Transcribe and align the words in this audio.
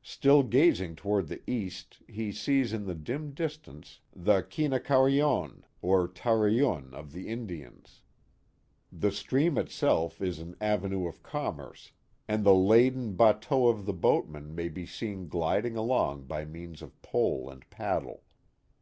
Still 0.00 0.42
gazing 0.44 0.96
toward 0.96 1.28
the 1.28 1.42
east 1.46 1.98
he 2.08 2.32
sees 2.32 2.72
in 2.72 2.86
the 2.86 2.94
dim 2.94 3.32
distance 3.34 4.00
the 4.16 4.40
Kinaquarionc 4.42 5.64
or 5.82 6.08
Towereune 6.08 6.94
of 6.94 7.12
the 7.12 7.28
Indians. 7.28 8.00
Canajoharie— 8.90 9.00
The 9.00 9.02
Hills 9.02 9.02
of 9.02 9.02
Florida 9.02 9.02
409 9.02 9.02
The 9.02 9.12
stream 9.12 9.58
itself 9.58 10.22
is 10.22 10.38
an 10.38 10.56
avenue 10.62 11.06
of 11.06 11.22
commerce, 11.22 11.92
and 12.26 12.44
the 12.44 12.54
laden 12.54 13.12
bateaux 13.14 13.66
of 13.68 13.84
the 13.84 13.92
boatman 13.92 14.54
may 14.54 14.70
be 14.70 14.86
seen 14.86 15.28
gliding 15.28 15.76
along 15.76 16.22
by 16.24 16.46
means 16.46 16.80
of 16.80 17.02
pole 17.02 17.50
and 17.50 17.68
paddle. 17.68 18.22